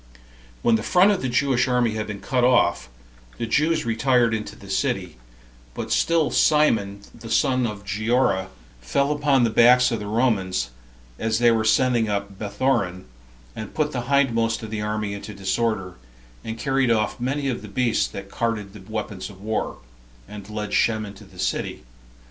When 0.63 0.77
the 0.77 0.81
front 0.81 1.11
of 1.11 1.21
the 1.21 1.29
Jewish 1.29 1.67
army 1.67 1.91
had 1.91 2.07
been 2.07 2.21
cut 2.21 2.43
off, 2.43 2.89
the 3.37 3.45
Jews 3.45 3.85
retired 3.85 4.33
into 4.33 4.55
the 4.55 4.67
city; 4.67 5.17
but 5.75 5.91
still 5.91 6.31
Simon, 6.31 7.01
the 7.13 7.29
son 7.29 7.67
of 7.67 7.85
Giora, 7.85 8.47
fell 8.81 9.11
upon 9.11 9.43
the 9.43 9.51
backs 9.51 9.91
of 9.91 9.99
the 9.99 10.07
Romans, 10.07 10.71
as 11.19 11.37
they 11.37 11.51
were 11.51 11.61
ascending 11.61 12.09
up 12.09 12.39
Bethoron, 12.39 13.05
and 13.55 13.75
put 13.75 13.91
the 13.91 14.01
hindmost 14.09 14.63
of 14.63 14.71
the 14.71 14.81
army 14.81 15.13
into 15.13 15.35
disorder, 15.35 15.97
and 16.43 16.57
carried 16.57 16.89
off 16.89 17.19
many 17.19 17.47
of 17.47 17.61
the 17.61 17.67
beasts 17.67 18.07
that 18.07 18.31
carried 18.31 18.73
the 18.73 18.81
weapons 18.91 19.29
of 19.29 19.39
war, 19.39 19.77
and 20.27 20.49
led 20.49 20.73
Shem 20.73 21.05
into 21.05 21.25
the 21.25 21.37
city. 21.37 21.83